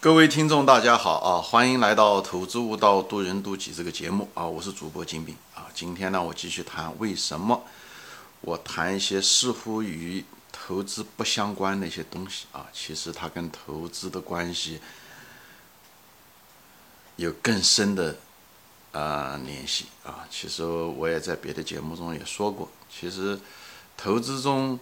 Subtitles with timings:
[0.00, 1.42] 各位听众，大家好啊！
[1.42, 4.46] 欢迎来到《投资悟道，渡人渡己》这个节目啊！
[4.46, 5.66] 我是主播金兵啊！
[5.74, 7.64] 今天呢，我继续谈为什么
[8.40, 14.80] 我谈一些似乎与投资不相关的一些东西啊，其实它跟投资的关系
[17.16, 18.16] 有更深的
[18.92, 20.24] 啊联系啊！
[20.30, 23.36] 其实我也在别的节目中也说过，其实
[23.96, 24.78] 投资中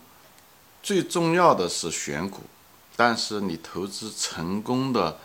[0.83, 2.43] 最重要的是选股。
[2.99, 5.19] 但是你投资成功的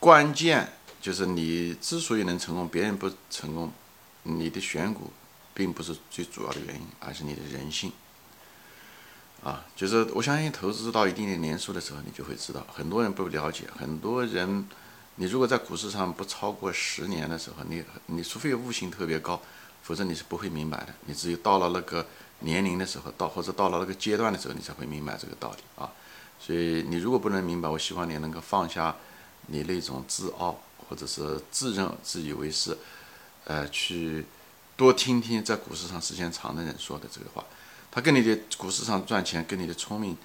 [0.00, 3.70] 关键就是你之所以能成功，别人不成功，
[4.22, 5.12] 你的选股
[5.52, 7.92] 并不是最主要的原因，而是你的人性。
[9.44, 14.66] 啊，就是我相信投资到一定的年数的时候，你就会知道，很多人不了解，很多人，
[15.16, 19.42] 你如果在股市上不超过十年的时候，你你除非悟性特别高，
[19.82, 20.94] 否则你是不会明白的。
[21.04, 22.06] 你只有到了那个。
[22.42, 25.90] 年龄的时候到，或者到了那个阶段的时候，你才会明白这个道理啊。
[26.38, 28.96] 所以你如果不能明白，我希望你能够放下
[29.46, 32.76] 你那种自傲，或者是自认自以为是，
[33.44, 34.26] 呃，去
[34.76, 37.44] 多听听在股市上时间长的人说的这个话。
[37.92, 40.16] 他跟你的股市上赚钱，跟你的聪明，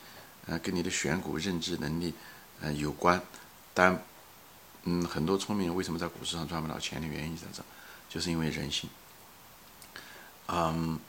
[0.47, 2.13] 呃，跟你的选股认知能力，
[2.61, 3.21] 呃，有关。
[3.75, 4.03] 但，
[4.85, 7.61] 嗯，很多聪明人为什么在股市上赚不到钱的原因在这，
[8.09, 8.89] 就是因为人性。
[10.47, 10.99] 嗯。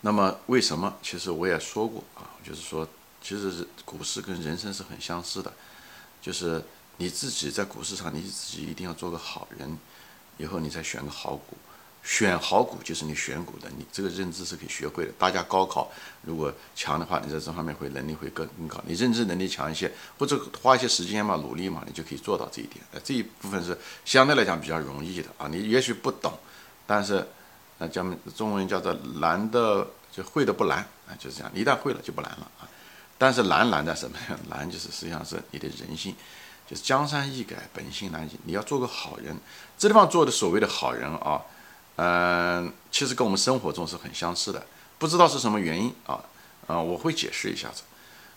[0.00, 0.96] 那么为什么？
[1.02, 2.86] 其实我也说过啊，就是说，
[3.20, 5.52] 其实是股市跟人生是很相似的，
[6.22, 6.62] 就是
[6.98, 9.76] 你自己在股市上，你自己一定要做个好人，
[10.36, 11.56] 以后你再选个好股，
[12.04, 15.10] 选好股就是你选股的，你这个认知是可以学会的。
[15.18, 15.90] 大家高考
[16.22, 22.84] 如果强的话，你在这方面会能力会更更高，你认知能力强一些，或者花一些时间嘛，努力嘛，你就可以做到这一点。
[22.92, 26.38] 呃，这一部分是相对来讲比较容易的啊，你也许不懂，
[26.86, 27.26] 但是。
[27.78, 28.04] 那叫
[28.36, 31.52] 中文叫做难的就会的不难啊，就是这样。
[31.54, 32.68] 一旦会了就不难了啊。
[33.16, 34.38] 但是难难在什么呀？
[34.48, 36.14] 难就是实际上是你的人性，
[36.68, 38.30] 就是江山易改，本性难移。
[38.44, 39.36] 你要做个好人，
[39.76, 41.42] 这地方做的所谓的好人啊，
[41.96, 44.64] 嗯，其实跟我们生活中是很相似的。
[44.98, 46.20] 不知道是什么原因啊？
[46.68, 47.82] 啊，我会解释一下子。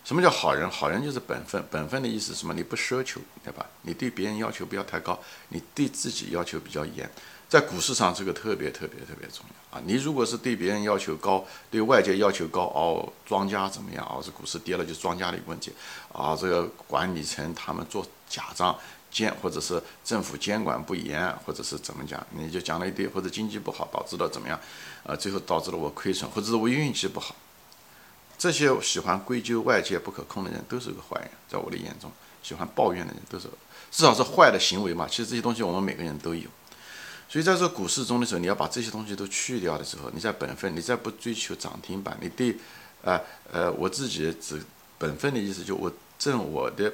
[0.04, 0.68] 什么叫好人？
[0.68, 1.64] 好人就是本分。
[1.70, 2.52] 本分的意思什么？
[2.52, 3.64] 你不奢求，对吧？
[3.82, 5.16] 你对别人要求不要太高，
[5.50, 7.08] 你对自己要求比较严。
[7.52, 9.82] 在股市上，这个特别特别特别重要啊！
[9.84, 14.02] 你如果是对别人要求高，对外界要求高，哦，庄家怎么样？
[14.06, 15.70] 哦，这股市跌了就庄家的一个问题
[16.14, 16.34] 啊！
[16.34, 18.74] 这个管理层他们做假账
[19.10, 22.26] 监，或者是政府监管不严，或者是怎么讲？
[22.30, 24.58] 你就讲了一堆，或者经济不好导致了怎么样？
[25.04, 27.36] 啊，最后导致了我亏损，或者是我运气不好。
[28.38, 32.10] 这些喜欢归咎外界不可控的人都是个坏人，在我的眼中，
[32.42, 33.46] 喜欢抱怨的人都是
[33.90, 35.06] 至少是坏的行为嘛。
[35.06, 36.48] 其实这些东西我们每个人都有。
[37.32, 42.54] 所以在这股市中的时候，你要把这些东西都去掉的时候，你在本分，你再不追求涨停板，你对，
[43.00, 43.18] 呃
[43.50, 44.62] 呃，我自己只
[44.98, 46.92] 本分的意思，就我挣我的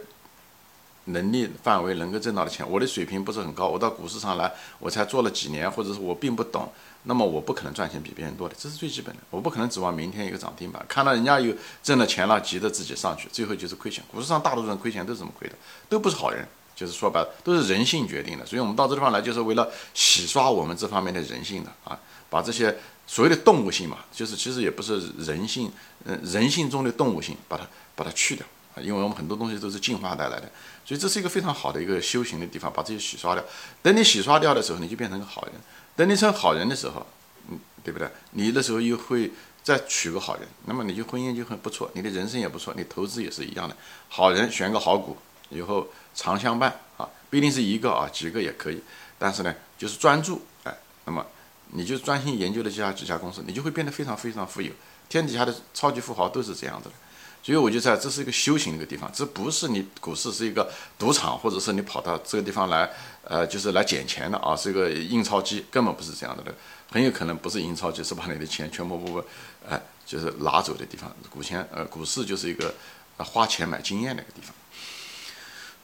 [1.06, 6.72] 能力范围能够挣到的钱，我的水平不是很高，我到股市上来，我才做了几年，或者是我并不懂，
[7.02, 14.04] 那么我不可能赚钱比别人多的，这是最基本的，我不可能指望明天一个涨停板，看到人家有挣了钱了，急着自己上去，最后就是亏钱。
[14.08, 15.56] 股市上大多数人亏钱都是这么亏的，
[15.88, 16.46] 都不是好人。
[16.78, 21.98] 就是说白了，都是人性决定的，所以我们到这地方来，就是为了洗刷我们这方面的人性的啊，
[22.30, 25.72] 把这些所谓的动物性嘛，就是其实也不是人性，
[26.04, 27.66] 嗯，人性中的动物性，把它
[27.96, 28.46] 把它去掉
[28.76, 30.48] 啊，因为我们很多东西都是进化带来的，
[30.84, 33.44] 所以这是一个非常好的一个修行的地方，把这些洗刷掉。
[33.82, 35.54] 等你洗刷掉的时候，你就变成个好人。
[35.96, 37.04] 等你成好人的时候，
[37.50, 38.08] 嗯，对不对？
[38.30, 39.32] 你那时候又会
[39.64, 43.76] 再娶个好人，那么你就婚姻就很不错，你的人生也不错，你投资也是一样的，
[44.08, 45.16] 好人选个好股。
[45.50, 48.82] 以后常相伴啊，不一定是一个啊，几个也可以。
[49.18, 51.26] 但是呢，就是专注哎，那么
[51.72, 54.72] 你就专心研究了这家几家公司，你就会变得非常非常富有。
[55.08, 56.94] 天底下的超级富豪都是这样子的。
[57.40, 62.90] 所以我就在这是一个修行的一个地方，这不是你股市是一个赌场，或者是你跑到这个地方来，
[63.22, 66.44] 呃，就是来捡钱的啊，是一个印钞机，根本不是这样的。
[66.90, 69.24] 很有可能不是印钞机，是把你的钱全部不不，
[69.66, 71.10] 哎，就是拿走的地方。
[71.30, 72.74] 股钱呃，股市就是一个
[73.18, 74.54] 花钱买经验的一个地方。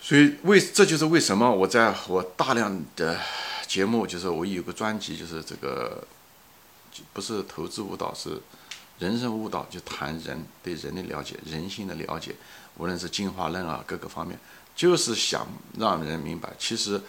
[0.05, 3.19] 所以为这就是为什么我在我大量的
[3.67, 6.07] 节目，就是我有个专辑，就是这个
[7.15, 8.39] 不是投资舞蹈，是
[8.99, 12.37] 人生舞蹈，就谈人对人的了解、人性的了解，
[12.77, 14.39] 无论是进化论啊各个方面，
[14.77, 15.47] 就是想
[15.79, 17.01] 让人明白，其实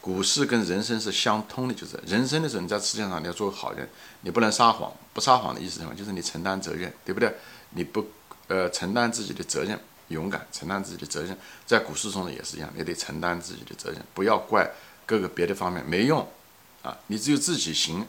[0.00, 3.88] 股市跟人生是相通的，就是人生的时候你在世界上你要做个好人，
[4.22, 5.94] 你不能撒谎，不撒谎的意思什么？
[5.94, 7.32] 就是你承担责任，对不对？
[7.74, 8.04] 你不
[8.48, 9.78] 呃承担自己的责任。
[10.10, 11.36] 勇敢承担自己的责任，
[11.66, 14.70] 在股市中呢也是一样，也得承担自己的责任，不要怪
[15.06, 16.28] 各个别的方面没用，
[16.82, 18.06] 啊，你只有自己行，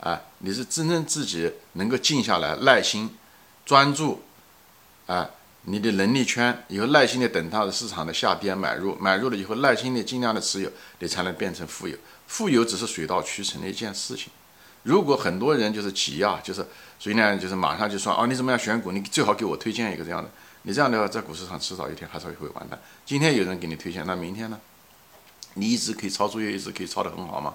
[0.00, 3.10] 啊，你是真正自己能够静下来、耐心、
[3.64, 4.22] 专注，
[5.06, 5.30] 啊，
[5.62, 11.96] 你的能力圈，以后耐心的等它的市场的下跌买入，买入了以后耐心的尽量的持有，你才能变成富有。
[12.26, 14.30] 富有只是水到渠成的一件事情。
[14.82, 16.66] 如果很多人就是急啊，就是
[16.98, 18.92] 所以呢，就是马上就说哦，你怎么样选股？
[18.92, 20.30] 你最好给我推荐一个这样的。
[20.66, 22.80] 你这样的话，在股市上迟早一天还是会完蛋。
[23.04, 24.58] 今天有人给你推荐，那明天呢？
[25.54, 27.54] 你一直可以抄作业，一直可以抄得很好吗？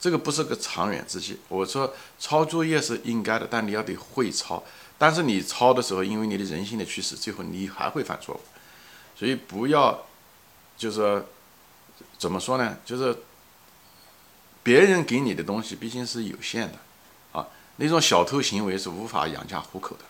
[0.00, 1.38] 这个不是个长远之计。
[1.48, 4.62] 我说抄作业是应该的，但你要得会抄。
[4.96, 8.40] 但是你抄的时候，因为你的人性的驱使，最后你还会犯错误。
[9.14, 10.06] 所以不要，
[10.78, 11.24] 就是
[12.18, 12.78] 怎么说呢？
[12.86, 13.14] 就是
[14.62, 16.78] 别人给你的东西毕竟是有限的，
[17.32, 20.04] 啊，那种小偷行为是无法养家糊口的。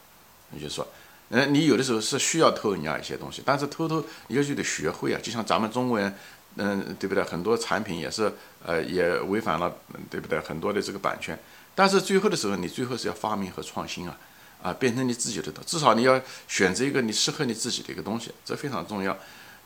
[0.51, 0.87] 你就说，
[1.31, 5.21] 嗯，你有的时候是需要偷人家一些东西，但是偷偷你就得学会啊。
[5.23, 6.15] 就像咱们中国人。
[6.59, 7.23] 嗯，对不对？
[7.23, 8.33] 很多产品也是，
[8.65, 9.71] 呃，也违反了，
[10.09, 10.41] 对不对？
[10.41, 11.39] 很多的这个版权，
[11.75, 14.17] 但是最后的时候，你最后是要发明和创新啊，
[14.63, 16.19] 啊，变成你自己的至少你要
[16.49, 19.15] 选择一个你适合你自己的一个东西，这非常重要。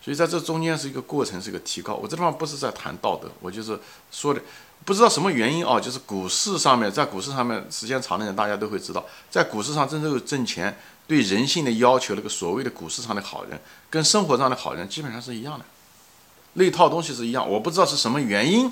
[0.02, 1.94] 所以在这中间是一个过程，是一个提高。
[1.94, 3.78] 我这地方不是在谈道德，我就是
[4.10, 4.42] 说的，
[4.84, 10.76] 不知道什么原因啊，就是股市上面，在股市上面时间长的人，大家都会知道，在股市上真正挣钱，
[11.10, 13.58] 对人性的要求，那个所谓的股市上的好人，
[13.90, 15.64] 跟生活上的好人基本上是一样的。
[16.52, 18.70] 那套东西是一样，我不知道是什么原因，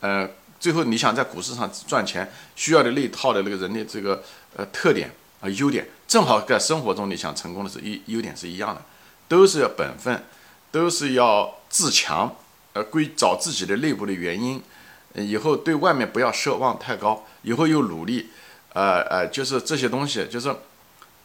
[0.00, 0.28] 呃，
[0.60, 4.22] 最后你想在股市上赚钱，需要的那套的那个人的这个
[4.54, 5.10] 呃特点
[5.40, 8.82] 啊优点，正好在生活中你想成功的是一优点是一样的，
[9.26, 10.22] 都是要本分，
[10.70, 12.36] 都是要自强，
[12.74, 14.62] 呃，归找自己的内部的原因，
[15.14, 18.28] 以后对外面不要奢望太高，以后又努力，
[18.74, 20.54] 呃呃，就是这些东西，就是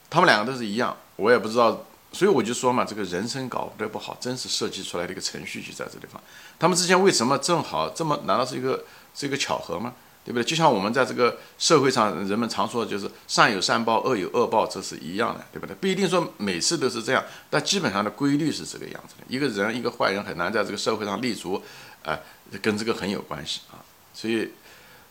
[0.09, 1.83] 他们两个都是一样，我也不知道。
[2.13, 6.19] 所以我就说嘛，这个人生搞得不好，真是设计出来的一个程序就在这地方。
[6.57, 8.17] 他们之间为什么正好这么？
[8.25, 9.93] 难道是一个是一个巧合吗？
[10.23, 10.43] 对不对？
[10.43, 15.75] 就像我们在这个社会上，人们常说的就是善有善报，恶有恶报，这是一样的，对不对？
[15.75, 19.25] 不一定说每次都是这样，但基本上的规律是这个样子的。
[19.27, 21.61] 一个人，一个坏人很难在这个社会上立足，
[22.03, 22.17] 啊，
[22.61, 23.83] 跟这个很有关系啊。
[24.13, 24.49] 所以。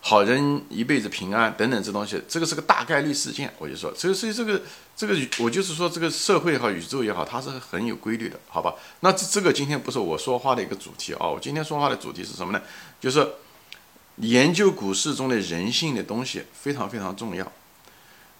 [0.08, 3.52] 好人一辈子平安等等这东西，这个是个大概率事件。
[3.58, 4.62] 我就说，所以所以这个
[4.96, 8.72] 这个我就是说，这个社会也好，宇宙也好，它是很有规律的，好吧？
[9.00, 12.62] 那这这个今天不是我说话的一个主题啊，我今天说话的主题是什么呢？
[13.00, 13.26] 就是
[14.18, 17.50] 研究股市中的人性的东西非常非常重要。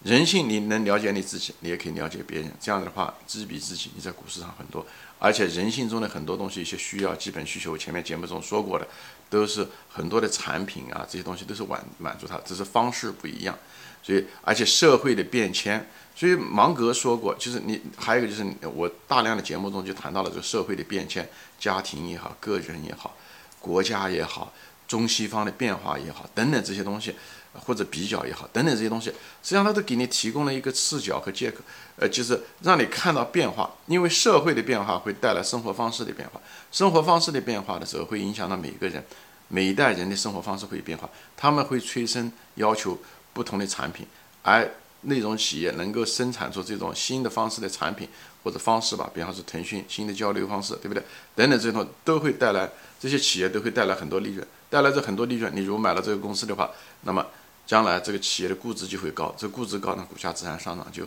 [0.05, 2.53] 人性你能了解你自己，你也可以了解别人。
[2.61, 4.87] 这样的话，知彼知己，你在股市上很多。
[5.19, 8.87] 而且人性中的很多东西，一些需要、基本需求，前面节目中说过的，
[9.29, 13.57] 都是很多的产品啊，这些东西都是满满足他，只是方式不一样。
[14.03, 15.85] 所以，而且社会的变迁，
[16.15, 21.29] 所以芒格说过，就是你还有一个就是我大量的节目中就谈到了这个社会的变迁，
[21.59, 23.17] 家庭也好，个人也好，
[23.59, 24.53] 国家也好，
[24.87, 27.17] 中西方的变化也好，等等这些东西。
[27.65, 31.59] 或者比较也好，等等这些东西，实际上它都给你提供了一个视角和借口，
[31.97, 33.71] 呃，就是让你看到变化。
[33.87, 39.03] 因为社会的变化会带来生活方式的变化，生活方式的变化的时候，会影响到每一个人，
[39.49, 42.99] 每一代人的生活方式会变化，他们会催生要求
[43.33, 44.07] 不同的产品，
[44.43, 44.69] 而
[45.03, 48.09] 那种企业能够生产出这种新的方式的产品
[48.43, 51.03] 或者方式吧，比方说腾讯新的交流方式，对不对？
[51.35, 52.69] 等等这种都会带来
[52.99, 56.71] 这些企业都会带来很多利润，带来这很多利润，你如果买了这个公司的话，
[57.03, 57.25] 那么。
[57.67, 61.05] 将来这个企业的估值就会高，这估值高呢，股价自然上涨就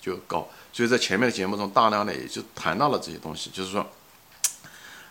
[0.00, 0.48] 就高。
[0.72, 3.50] 所以在前面的节目中，大量的也就谈到了这些东西。
[3.50, 3.84] 就是说，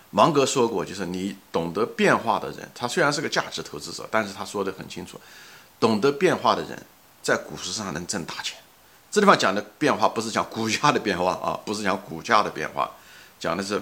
[0.09, 5.19] 芒格说过，就是你懂得变化的人，他虽然是个价值投资者，但是他说的很清楚，
[5.79, 6.85] 懂得变化的人
[7.21, 8.57] 在股市上能挣大钱。
[9.11, 12.89] 这地方讲的变化不是讲股价的变化啊，不是讲股价的变化，
[13.37, 13.81] 讲的是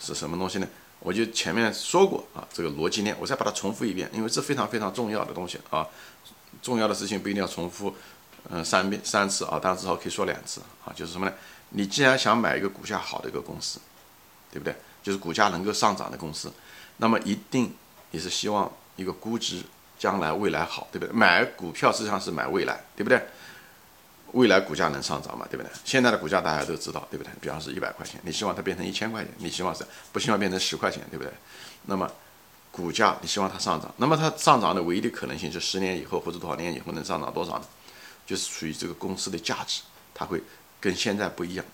[0.00, 0.66] 是什么东西呢？
[1.00, 5.86] 我就前面说过啊，这个逻辑链，我再把它重复一遍，因为这非常非常重要的东西啊。
[6.62, 7.94] 重要的事情不一定要重复，
[8.50, 10.92] 嗯，三遍三次啊，但至少可以说两次啊。
[10.94, 11.32] 就是什么呢？
[11.70, 13.78] 你既然想买一个股价好的一个公司，
[14.50, 14.74] 对不对？
[15.02, 16.52] 就是股价能够上涨的公司，
[16.96, 17.74] 那么一定
[18.10, 19.62] 也是希望一个估值
[19.98, 21.12] 将来未来好，对不对？
[21.12, 23.22] 买股票实际上是买未来，对不对？
[24.32, 25.70] 未来股价能上涨嘛，对不对？
[25.84, 27.30] 现在的股价大家都知道，对不对？
[27.40, 31.32] 比方是一百块钱，你希望它变成一千块钱，你希望是不希望变成十块钱，对不对？
[31.86, 32.10] 那么。
[32.70, 37.64] 股价你希望它上涨，那么它上涨的唯一的可能性是十年以后或者多少年以后能上涨多少呢？
[38.26, 39.80] 就是属于这个公司的价值，
[40.14, 40.42] 它会
[40.78, 41.64] 跟现在不一样，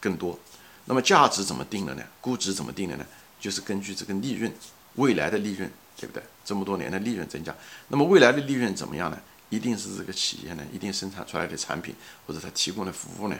[0.00, 0.38] 更多。
[0.86, 2.02] 那么价值怎么定的呢？
[2.20, 3.06] 估值怎么定的呢？
[3.38, 4.50] 就是根据这个利润，
[4.94, 6.22] 未来的利润，对不对？
[6.44, 7.54] 这么多年的利润增加，
[7.88, 9.20] 那么未来的利润怎么样呢？
[9.50, 11.94] 一定是这个企业呢，一定生产出来的产品
[12.26, 13.36] 或者它提供的服务呢，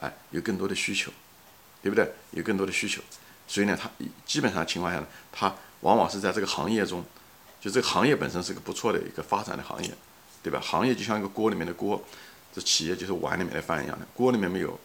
[0.00, 1.12] 哎，有更多的需求，
[1.80, 2.10] 对不对？
[2.32, 3.00] 有更多的需求，
[3.46, 3.88] 所以呢，它
[4.26, 5.54] 基本上情况下呢，它。
[5.80, 7.04] 往往是在这个行业中，
[7.60, 9.92] 就这个行业本身是个不错的一个发展的行业，
[10.42, 10.60] 对吧？
[10.60, 12.04] 行业就像一个锅里面的锅，
[12.54, 14.06] 这企业就是碗里面的饭一样的。
[14.14, 14.78] 锅里面没有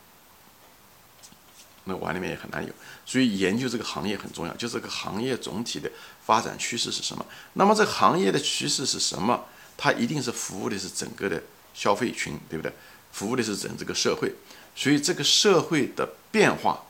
[1.85, 2.71] 那碗里面也很难有。
[3.05, 5.91] 所以研究这个行业很重要，就这个行业总体的
[6.25, 7.25] 发展趋势是什么？
[7.53, 9.45] 那么这行业的趋势是什么？
[9.75, 11.41] 它一定是服务的是整个的
[11.73, 12.71] 消费群，对不对？
[13.11, 14.33] 服务的是整这个社会，
[14.75, 16.83] 所以这个社会的变化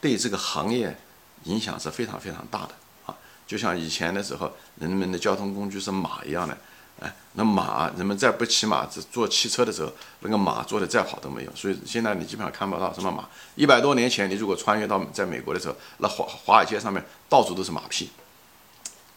[0.00, 0.98] 对这个行业
[1.44, 2.74] 影响是非常非常大的！
[3.48, 6.56] 就像以前的时候，人们的交通工具是马一样的，
[7.00, 9.90] 哎，那马人们再不骑马、只坐汽车的时候，
[10.20, 11.56] 那个马坐的再好都没有。
[11.56, 13.28] 所以现在你基本上看不到什么马。
[13.56, 18.10] 一百多年前，你如果穿越到在美国的时候，那华华尔街上面到处都是马屁，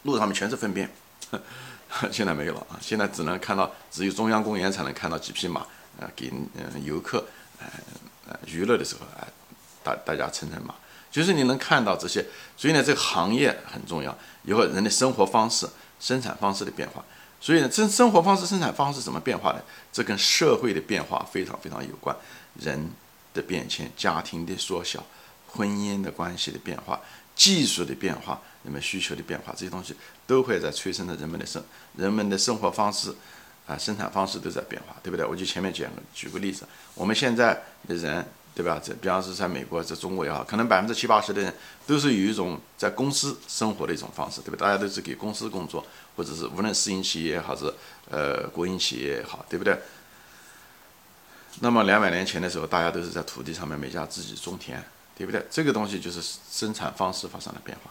[0.04, 0.90] 路上面全是粪便。
[2.10, 2.80] 现在没有了啊！
[2.80, 5.60] 现在只能看到，只有中央公园才能看到几匹马。
[6.00, 7.22] 啊，给嗯游客，
[7.58, 7.66] 呃
[8.26, 9.28] 呃娱乐的时候，哎，
[9.84, 10.74] 大大家乘乘马，
[11.12, 12.24] 就是你能看到这些，
[12.56, 14.16] 所以呢，这个行业很重要。
[14.44, 15.68] 以后人的生活方式、
[16.00, 17.04] 生产方式的变化，
[17.38, 19.60] 所以呢，生生活方式、生产方式怎么变化呢？
[19.92, 22.16] 这跟社会的变化非常非常有关。
[22.58, 22.90] 人
[23.34, 25.04] 的变迁、家庭的缩小、
[25.48, 26.98] 婚姻的关系的变化、
[27.36, 29.94] 技术的变化、人们需求的变化，这些东西
[30.26, 31.62] 都会在催生着人们的生
[31.96, 33.14] 人们的生活方式。
[33.64, 35.24] 啊，生产方式都在变化，对不对？
[35.24, 36.66] 我就前面讲，举个例子，
[36.96, 38.80] 我们现在的人，对吧？
[38.82, 41.54] 这比方说在美国，在中国也好，可能百分之七八十的人
[41.86, 44.56] 都是有一种在公司生活的一种方式，对吧？
[44.58, 45.84] 大家都是给公司工作，
[46.16, 47.72] 或者是无论私营企业还是
[48.10, 49.78] 呃国营企业也好，对不对？
[51.60, 54.82] 那么两百年前的时候，大家都是在土地上面每家自己种田，
[55.16, 55.44] 对不对？
[55.50, 57.90] 这个东西就是生产方式发生了变化。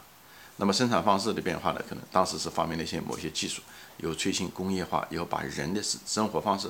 [0.57, 1.81] 那么生产方式的变化呢？
[1.89, 3.61] 可能当时是发明了一些某些技术，
[3.97, 6.69] 有推行工业化，以后把人的生活方式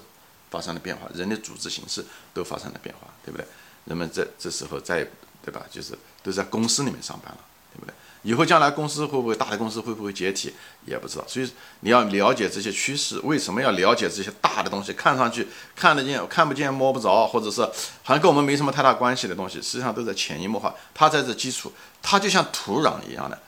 [0.49, 3.45] 发生了变化，人的组织形式都发生了变化，对不对？
[3.85, 5.07] 人们这这时候再
[5.43, 7.39] 对吧，就是都在公司里面上班了，
[7.73, 7.93] 对不对？
[8.23, 10.53] 以后将来公司会不会大的公司会不会解体
[10.85, 13.19] 也不知道，所以你要了解这些趋势。
[13.23, 14.93] 为什么要了解这些大的东西？
[14.93, 17.61] 看上去看得见、看不见、摸不着，或者是
[18.03, 20.71] 好像跟我们没什么太大关系的东西，实际上都在潜移默化。
[20.93, 21.73] 它在这基础，
[22.03, 23.39] 它就像土壤一样的。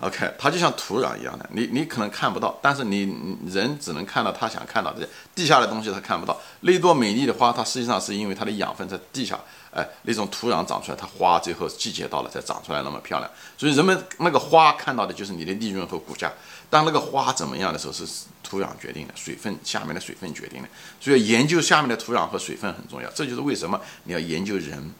[0.00, 6.36] OK，它就像土壤一样的，你你可能看不到，但是你人只能看到他想看到的地下的东西，他看不到。
[6.60, 9.38] 那朵美丽的花，它实际上是因为它的养分在地下，
[9.70, 13.30] 哎，那种土壤长出来，它花最后季节到了才长出来那么漂亮。
[13.56, 16.30] 所以人们那个花看到的就是你的利润和股价，
[16.68, 18.04] 当那个花怎么样的时候，是
[18.42, 20.68] 土壤决定的，水分下面的水分决定的。
[21.00, 24.92] 所以研究下面的土壤和水分很重要，这就是为什么你要研究人。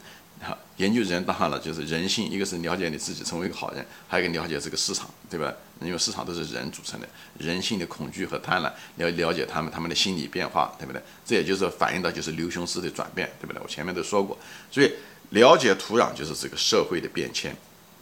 [0.77, 5.53] 研究人当然了，就是人性，一个是了解你自己，成为一个好人，还有一个了解这个市场，对吧？
[5.79, 11.01] 因为市场都是人组成的，人性的恐惧和贪婪，你要了解他们他们的心理变化，对不对？
[11.25, 13.61] 这也就是反映到就是刘雄式的转变，对不对？
[13.63, 14.37] 我前面都说过，
[14.69, 14.91] 所以
[15.29, 17.55] 了解土壤就是这个社会的变迁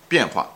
[0.10, 0.50] 变化，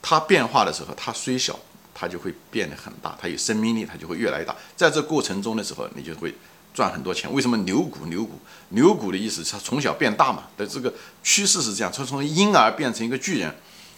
[0.00, 1.60] 它变化的时候，它虽小，
[1.94, 6.34] 它就会变得很大，它有生命力，它就会越来越大，在这过程中的时候，你就会。
[6.72, 8.06] 赚很多钱，为什么牛股？
[8.06, 8.38] 牛股，
[8.70, 10.44] 牛股的意思，它从小变大嘛。
[10.56, 13.54] 的这个趋势是这样，从从婴儿变成一个巨人。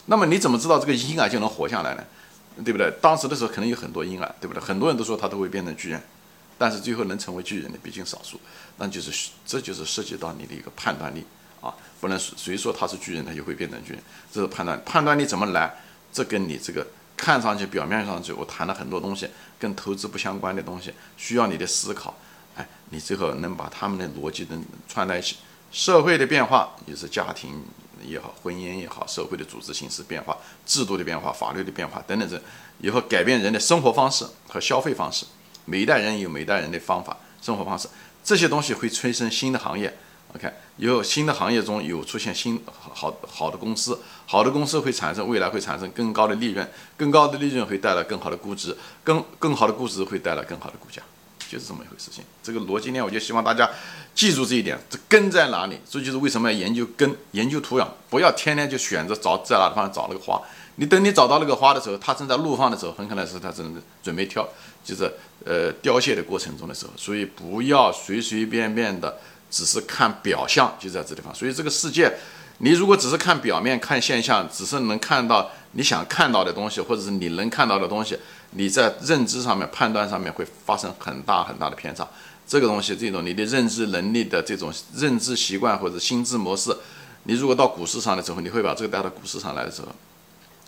[0.06, 2.04] 那么你怎么知道这个婴儿就能活下来呢？
[2.64, 2.92] 对不对？
[3.00, 4.62] 当时的时候可能有很多婴儿，对不对？
[4.62, 6.02] 很多人都说他都会变成巨人，
[6.58, 8.38] 但是最后能成为巨人的毕竟少数。
[8.78, 11.24] 那就是这就是涉及到你的一个判断力
[11.60, 14.02] 啊，不能谁说他是巨人他就会变成巨人，
[14.32, 15.72] 这是判断判断力怎么来？
[16.12, 16.86] 这跟你这个
[17.16, 22.14] 看上去表面上去我谈了很多东西，跟投资不相关的东西，需要你的思考。
[22.56, 25.36] 哎，你最后能把他们的逻辑能串在一起，
[25.70, 27.62] 社会的变化也是家庭
[28.04, 32.40] 也好，婚姻也好，社会的组织形式变化、制度的变化、法律的变化等等，这
[32.80, 35.24] 以后改变人的生活方式和消费方式。
[35.64, 37.88] 每一代人有每一代人的方法、生活方式，
[38.24, 39.96] 这些东西会催生新的行业。
[40.34, 51.02] OK，以后新的行业中有出现新好好的公司，好的公司会产生未来会产生更高的利润，更高的利润会带来更好的估值，更更好的估值会带来更好的股价。
[51.52, 53.68] 就是这么一回事情，这个逻辑呢，我就希望大家
[54.14, 55.78] 记住这一点，这根在哪里？
[55.86, 60.40] 这就是为什么要研究根，研究土壤，不要天天就选择找在哪地方找那个花。
[60.76, 64.48] 你等你找到那个花的时候，它正在怒放的时候，很可能是它正准备挑，
[64.82, 65.12] 就是
[65.44, 66.92] 呃凋谢的过程中的时候。
[66.96, 69.18] 所以不要随随便便的
[69.50, 71.34] 只是看表象，就在这地方。
[71.34, 72.10] 所以这个世界，
[72.60, 78.16] 你如果只是看表面、看现象，只是能看到你想看到的东西，或者是你能看到的东西。
[78.52, 82.06] 你在认知上面、判断上面会发生很大很大的偏差，
[82.46, 86.70] 这个东西，这种你的认知能力的这种认知习惯或者心智模式，
[87.24, 89.88] 你如果到股市上的时候，你会把这个带到股市上来的时候，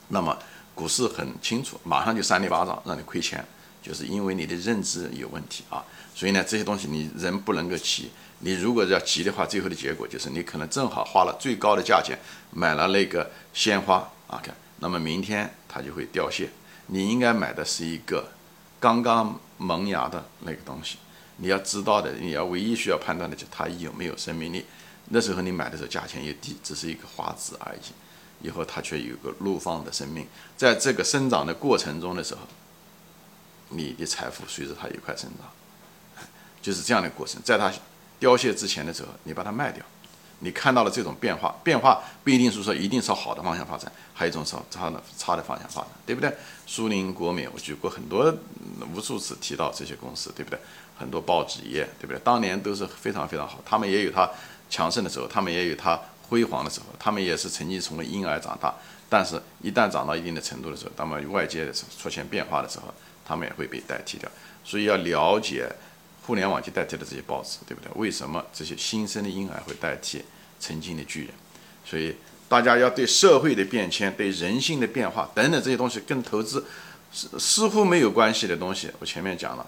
[0.08, 0.36] 那么
[0.74, 3.44] 股市很清楚，马上就扇你巴掌，让你亏钱，
[3.82, 5.84] 就是因为你的认知有问题啊。
[6.14, 12.18] 所以呢，这些东西你人不能够急，你如果要急的话，最后的结果就是你可能正好花了最高的价钱
[12.50, 13.96] 买了那个鲜花
[14.28, 16.48] 啊，看，那么明天它就会凋谢。
[16.86, 18.32] 你应该买的是一个
[18.78, 20.98] 刚刚萌芽的那个东西。
[21.38, 24.64] 你要知道的，你要唯一需要判断的就它有没有生命力。
[25.10, 27.78] 那时候你买的时候价钱也低，只是一个花籽而已。
[28.46, 30.26] 以后它却有个怒放的生命，
[30.56, 32.42] 在这个生长的过程中的时候，
[33.70, 36.26] 你的财富随着它一块生长，
[36.60, 37.40] 就是这样的过程。
[37.42, 37.72] 在它
[38.18, 39.84] 凋谢之前的时候，你把它卖掉，
[40.44, 46.32] 你看到了这种变化，变化不一定是说一定朝好的方向发展，还有一种朝差的差的方向发展，对不对？
[46.66, 48.32] 苏宁、国美，我举过很多
[48.94, 50.58] 无数次提到这些公司，对不对？
[50.96, 52.18] 很多报纸业，对不对？
[52.22, 54.30] 当年都是非常非常好，他们也有它
[54.70, 55.98] 强盛的时候，他们也有它。
[56.26, 58.74] 辉煌的时候，他们也是曾经从婴儿长大，
[59.10, 61.70] 但是一旦长到一定的程度的时候，那么外界
[62.00, 62.92] 出现变化的时候，
[63.26, 64.28] 他们也会被代替掉。
[64.64, 65.70] 所以要了解
[66.22, 67.92] 互联网去代替的这些报纸，对不对？
[67.94, 70.24] 为什么这些新生的婴儿会代替
[70.64, 71.30] 曾经的巨人？
[71.84, 72.16] 所以
[72.48, 76.64] 大家要对社会的变迁、对人性的变化等等这些东西，跟投资
[77.12, 79.66] 似似乎没有关系的东西，我前面讲了。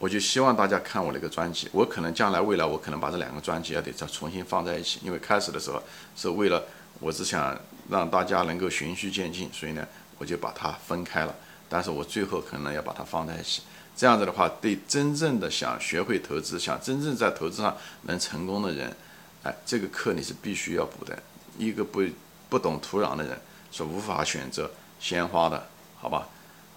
[0.00, 5.80] 我就希望大家看我那个专辑，我可能将来未来我可能把这两个专辑要得再重新放在一起，因为开始的时候
[6.16, 6.64] 是为了
[6.98, 7.56] 我只想
[7.88, 9.86] 让大家能够循序渐进，所以呢
[10.18, 11.34] 我就把它分开了。
[11.68, 13.62] 但是我最后可能要把它放在一起，
[13.98, 18.96] 这样子的话，对真正的想学会投资、想真正在投资上能成功的人，
[19.42, 21.18] 哎，这个课你是必须要补的。
[21.58, 22.00] 一个不
[22.48, 23.36] 不懂土壤的人
[23.72, 25.66] 是无法选择鲜花的，
[26.00, 26.28] 好吧？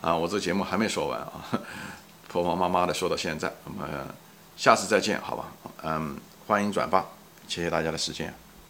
[0.01, 1.45] 啊，我这节目还没说完啊。
[2.27, 3.87] 婆婆妈妈的说到现在，我们
[4.57, 5.45] 下次再见，好吧？
[5.83, 7.05] 嗯，欢迎转发，
[7.47, 8.33] 谢谢大家的时间。